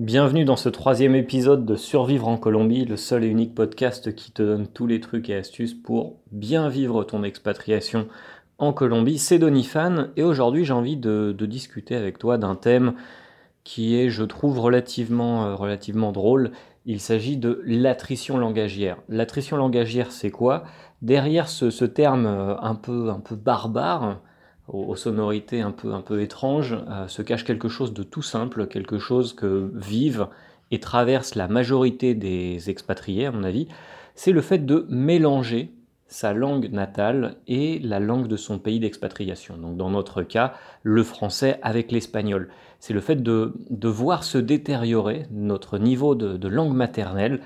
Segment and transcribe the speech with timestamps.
[0.00, 4.32] Bienvenue dans ce troisième épisode de Survivre en Colombie, le seul et unique podcast qui
[4.32, 8.08] te donne tous les trucs et astuces pour bien vivre ton expatriation
[8.58, 9.20] en Colombie.
[9.20, 12.94] C'est Donifan et aujourd'hui j'ai envie de, discuter avec toi d'un thème
[13.62, 16.50] qui est, je trouve, relativement, euh, relativement drôle.
[16.86, 18.96] Il s'agit de l'attrition langagière.
[19.08, 20.64] L'attrition langagière, c'est quoi?
[21.02, 24.18] Derrière ce, terme euh, un peu, un peu barbare,
[24.68, 28.98] aux, sonorités un peu, un étranges, euh, se cache quelque chose de tout simple, quelque
[28.98, 30.28] chose que vivent
[30.70, 33.68] et traversent la majorité des expatriés, à mon avis,
[34.14, 35.70] c'est le fait de mélanger
[36.06, 39.56] sa langue natale et la langue de son pays d'expatriation.
[39.56, 42.48] Donc dans notre cas, le français avec l'espagnol.
[42.78, 47.40] C'est le fait de, de, voir se détériorer notre niveau de, de langue maternelle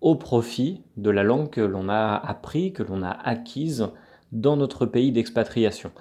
[0.00, 3.88] au profit de la langue que l'on a appris, que l'on a acquise
[4.32, 5.92] dans notre pays d'expatriation.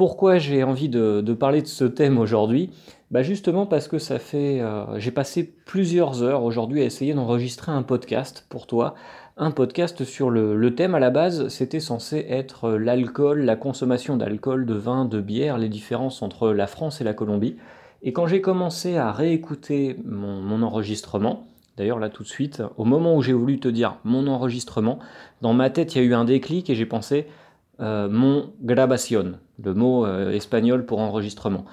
[0.00, 2.70] Pourquoi j'ai envie de, parler de ce thème aujourd'hui?
[3.10, 4.58] Bah Justement parce que ça fait.
[4.58, 8.94] Euh, j'ai passé plusieurs heures aujourd'hui à essayer d'enregistrer un podcast pour toi.
[9.36, 14.64] Un podcast sur le, thème à la base, c'était censé être l'alcool, la consommation d'alcool,
[14.64, 17.56] de vin, de bière, les différences entre la France et la Colombie.
[18.02, 23.16] Et quand j'ai commencé à réécouter mon enregistrement, D'ailleurs, là tout de suite, au moment
[23.16, 24.98] où j'ai voulu te dire mon enregistrement,
[25.40, 27.49] dans ma tête, il y a eu un déclic et j'ai pensé euh,
[27.80, 31.64] mon grabación, le mot euh, espagnol pour enregistrement.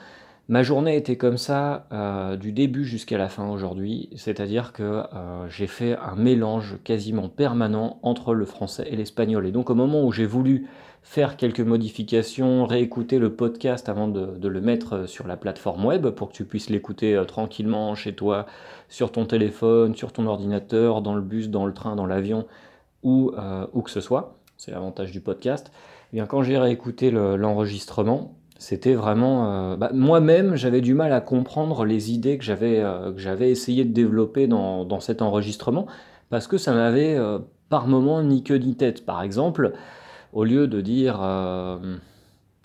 [0.50, 5.04] Ma journée était comme ça euh, du début jusqu'à la fin aujourd'hui, c'est-à-dire que
[5.50, 9.46] j'ai fait un mélange quasiment permanent entre le français et l'espagnol.
[9.46, 10.68] Et donc au moment où j'ai voulu
[11.04, 16.30] faire quelques modifications, réécouter le podcast avant de, le mettre sur la plateforme web pour
[16.30, 18.46] que tu puisses l'écouter tranquillement chez toi,
[18.88, 22.46] sur ton téléphone, sur ton ordinateur, dans le bus, dans le train, dans l'avion,
[23.04, 23.34] ou
[23.74, 24.37] où que ce soit.
[24.58, 25.72] C'est l'avantage du podcast.
[26.12, 29.52] Eh bien, quand j'ai réécouté l'enregistrement, c'était vraiment...
[29.74, 33.94] Euh, bah, moi-même, j'avais du mal à comprendre les idées que j'avais euh, essayé de
[33.94, 35.86] développer dans, cet enregistrement,
[36.30, 39.06] parce que ça n'avait euh, par moment ni queue ni tête.
[39.06, 39.74] Par exemple,
[40.34, 41.22] au lieu de dire...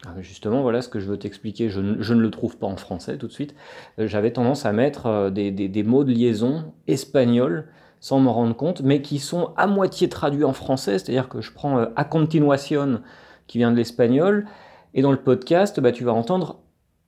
[0.04, 3.18] Ah, justement, voilà ce que je veux t'expliquer, je, ne le trouve pas en français
[3.18, 3.54] tout de suite.
[3.98, 7.68] J'avais tendance à mettre des, des, mots de liaison espagnols
[8.02, 11.52] sans m'en rendre compte, mais qui sont à moitié traduits en français, c'est-à-dire que je
[11.52, 13.00] prends a continuation
[13.46, 14.44] qui vient de l'espagnol.
[14.92, 16.58] Et dans le podcast, bah, tu vas entendre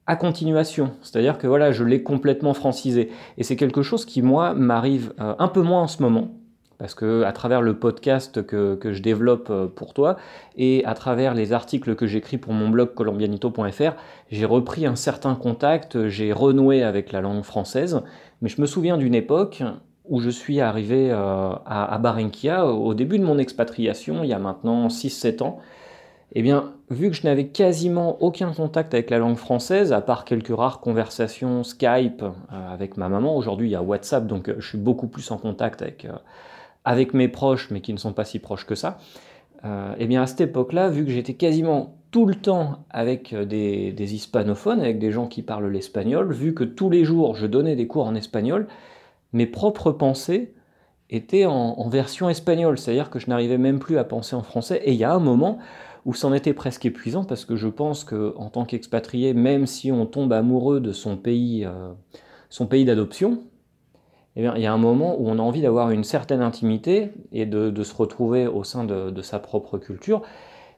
[0.07, 0.93] à continuation.
[1.03, 3.11] C'est-à-dire que voilà, je l'ai complètement francisé.
[3.39, 6.29] Et c'est quelque chose qui, moi, m'arrive euh, un peu moins en ce moment.
[6.79, 10.17] Parce que à travers le podcast que, que, je développe euh, pour toi
[10.57, 13.95] et à travers les articles que j'écris pour mon blog colombianito.fr,
[14.31, 18.03] j'ai repris un certain contact, j'ai renoué avec la langue française.
[18.43, 19.65] Mais je me souviens d'une époque
[20.05, 24.39] où je suis arrivé euh, à, Barranquilla au début de mon expatriation, il y a
[24.39, 25.61] maintenant 6-7 ans.
[26.33, 30.25] Eh bien, vu que je n'avais quasiment aucun contact avec la langue française, à part
[30.25, 34.57] quelques rares conversations Skype euh, avec ma maman, aujourd'hui il y a WhatsApp, donc euh,
[34.59, 36.07] je suis beaucoup plus en contact avec,
[36.85, 38.99] avec mes proches, mais qui ne sont pas si proches que ça,
[39.99, 44.81] eh bien à cette époque-là, vu que j'étais quasiment tout le temps avec des, hispanophones,
[44.81, 48.05] avec des gens qui parlent l'espagnol, vu que tous les jours je donnais des cours
[48.05, 48.67] en espagnol,
[49.35, 50.55] mes propres pensées
[51.11, 54.93] étaient en, version espagnole, c'est-à-dire que je n'arrivais même plus à penser en français, et
[54.93, 55.59] il y a un moment
[56.07, 60.07] où c'en était presque épuisant parce que je pense qu'en tant qu'expatrié, même si on
[60.07, 63.41] tombe amoureux de son pays, euh, pays d'adoption,
[64.37, 67.47] eh il y a un moment où on a envie d'avoir une certaine intimité et
[67.47, 70.23] de, se retrouver au sein de, sa propre culture.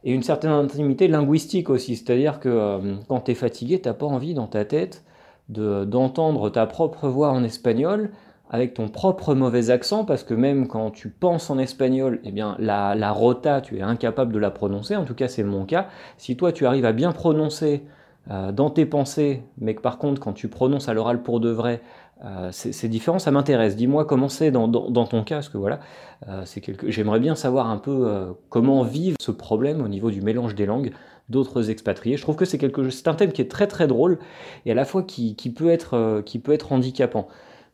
[0.05, 1.97] Et une certaine intimité linguistique aussi.
[1.97, 5.05] C'est-à-dire que euh, quand tu es fatigué, tu n'as pas envie dans ta tête
[5.49, 8.11] d'entendre ta propre voix en espagnol
[8.51, 12.57] avec ton propre mauvais accent, parce que même quand tu penses en espagnol, eh bien
[12.59, 15.89] la, rota, tu es incapable de la prononcer, en tout cas c'est mon cas.
[16.17, 17.85] Si toi tu arrives à bien prononcer
[18.31, 21.51] euh, dans tes pensées, mais que par contre quand tu prononces à l'oral pour de
[21.51, 21.81] vrai,
[22.25, 23.77] euh, c'est différent, ça m'intéresse.
[23.77, 25.81] Dis-moi comment c'est dans, ton cas, parce que voilà,
[26.29, 26.45] euh,
[26.87, 30.93] j'aimerais bien savoir un peu comment vivre ce problème au niveau du mélange des langues
[31.29, 32.17] d'autres expatriés.
[32.17, 32.81] Je trouve que c'est quelque...
[33.09, 34.21] un thème qui est très très drôle
[34.65, 37.27] et à la fois qui peut être handicapant.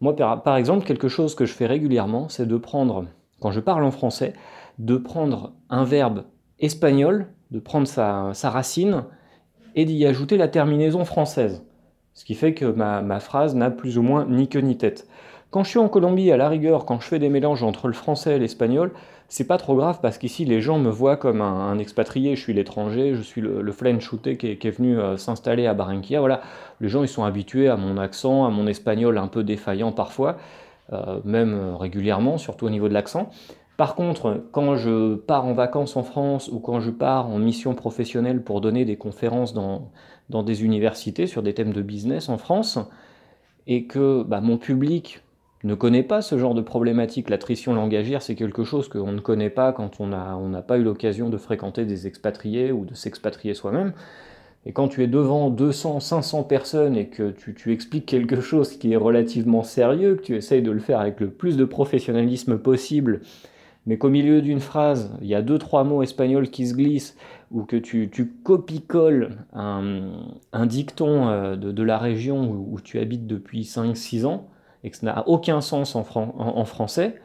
[0.02, 3.04] Moi, par exemple, quelque chose que je fais régulièrement, c'est de prendre,
[3.40, 4.32] quand je parle en français,
[4.80, 6.24] de prendre un verbe
[6.58, 9.04] espagnol, de prendre sa, racine
[9.76, 11.64] et d'y ajouter la terminaison française.
[12.14, 15.06] Ce qui fait que ma, phrase n'a plus ou moins ni queue ni tête.
[15.52, 17.92] Quand je suis en Colombie, à la rigueur, quand je fais des mélanges entre le
[17.92, 18.90] français et l'espagnol,
[19.28, 22.54] c'est pas trop grave parce qu'ici les gens me voient comme un, expatrié, je suis
[22.54, 26.20] l'étranger, je suis le, le shooté qui est, venu euh, s'installer à Barranquilla.
[26.20, 26.40] Voilà,
[26.80, 30.38] les gens ils sont habitués à mon accent, à mon espagnol un peu défaillant parfois,
[30.94, 33.28] euh, même euh, régulièrement, surtout au niveau de l'accent.
[33.76, 37.74] Par contre, quand je pars en vacances en France ou quand je pars en mission
[37.74, 39.90] professionnelle pour donner des conférences dans,
[40.30, 42.78] dans des universités sur des thèmes de business en France,
[43.66, 45.22] et que bah, mon public
[45.64, 47.30] ne connaît pas ce genre de problématique.
[47.30, 51.28] L'attrition langagière, c'est quelque chose qu'on ne connaît pas quand on n'a pas eu l'occasion
[51.28, 53.92] de fréquenter des expatriés ou de s'expatrier soi-même.
[54.64, 58.92] Et quand tu es devant 200, 500 personnes et que tu, expliques quelque chose qui
[58.92, 63.22] est relativement sérieux, que tu essayes de le faire avec le plus de professionnalisme possible,
[63.86, 67.16] mais qu'au milieu d'une phrase, il y a deux, trois mots espagnols qui se glissent,
[67.50, 68.08] ou que tu,
[68.44, 74.46] copie-colles un, dicton euh, de, la région où tu habites depuis 5-6 ans,
[74.84, 77.20] et que ça n'a aucun sens en, fran en, en, français,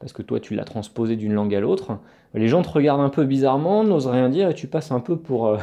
[0.00, 1.98] parce que toi tu l'as transposé d'une langue à l'autre,
[2.34, 5.16] les gens te regardent un peu bizarrement, n'osent rien dire, et tu passes un peu
[5.16, 5.46] pour...
[5.46, 5.58] Euh,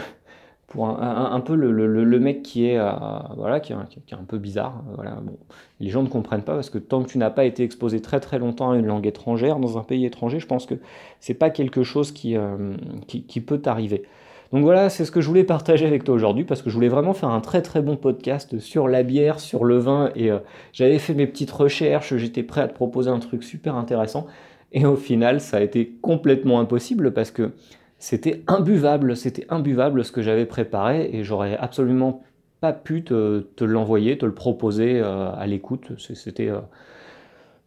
[0.80, 2.92] un, peu le, mec qui est, euh,
[3.36, 4.82] voilà, qui est, qui est, un peu bizarre.
[4.96, 5.12] Voilà.
[5.22, 5.38] Bon,
[5.80, 8.20] les gens ne comprennent pas parce que tant que tu n'as pas été exposé très
[8.20, 10.76] très longtemps à une langue étrangère, dans un pays étranger, je pense que
[11.20, 12.76] c'est pas quelque chose qui, euh,
[13.08, 14.04] qui, qui peut t'arriver.
[14.52, 16.90] Donc voilà, c'est ce que je voulais partager avec toi aujourd'hui parce que je voulais
[16.90, 20.40] vraiment faire un très très bon podcast sur la bière, sur le vin et euh,
[20.74, 24.28] j'avais fait mes petites recherches, j'étais prêt à te proposer un truc super intéressant
[24.74, 27.52] et au final ça a été complètement impossible parce que
[27.98, 32.24] c'était imbuvable, c'était imbuvable ce que j'avais préparé et j'aurais absolument
[32.60, 35.92] pas pu te, l'envoyer, te le proposer euh, à l'écoute.
[35.98, 36.60] C'était euh,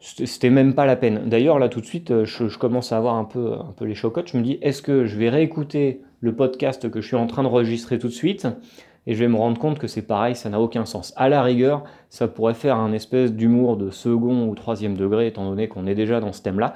[0.04, 1.22] c'était même pas la peine.
[1.26, 3.94] D'ailleurs, là tout de suite, euh, je, commence à avoir un peu, un peu les
[3.94, 4.28] chocottes.
[4.28, 7.42] Je me dis, est-ce que je vais réécouter le podcast que je suis en train
[7.42, 8.46] d'enregistrer tout de suite
[9.06, 11.12] et je vais me rendre compte que c'est pareil, ça n'a aucun sens.
[11.16, 15.48] À la rigueur, ça pourrait faire un espèce d'humour de second ou troisième degré, étant
[15.48, 16.74] donné qu'on est déjà dans ce thème-là.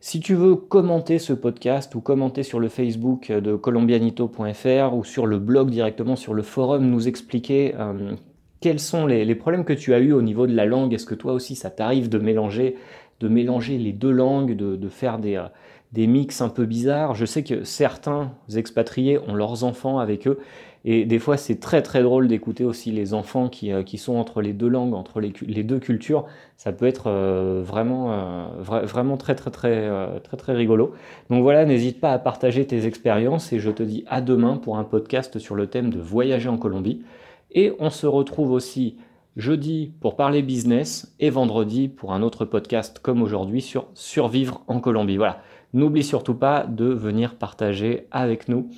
[0.00, 5.26] Si tu veux commenter ce podcast ou commenter sur le Facebook de colombianito.fr ou sur
[5.26, 8.14] le blog directement sur le forum, nous expliquer euh,
[8.60, 10.92] quels sont les, problèmes que tu as eu au niveau de la langue?
[10.92, 12.76] Est-ce que toi aussi ça t'arrive de mélanger,
[13.20, 15.44] de mélanger les deux langues, de, faire des, euh,
[15.92, 17.14] des mix un peu bizarres?
[17.14, 20.38] Je sais que certains expatriés ont leurs enfants avec eux
[20.84, 24.14] et des fois, c'est très très drôle d'écouter aussi les enfants qui, euh, qui, sont
[24.14, 25.30] entre les deux langues, entre les,
[25.62, 26.24] deux cultures.
[26.56, 30.94] Ça peut être euh, vraiment, vra vraiment très très très très rigolo.
[31.30, 34.78] Donc voilà, n'hésite pas à partager tes expériences et je te dis à demain pour
[34.78, 37.02] un podcast sur le thème de voyager en Colombie.
[37.50, 38.96] Et on se retrouve aussi
[39.36, 44.80] jeudi pour parler business et vendredi pour un autre podcast comme aujourd'hui sur survivre en
[44.80, 45.16] Colombie.
[45.16, 45.42] Voilà,
[45.72, 48.68] n'oublie surtout pas de venir partager avec nous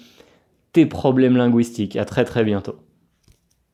[0.73, 1.97] tes problèmes linguistiques.
[1.97, 2.77] À très très bientôt.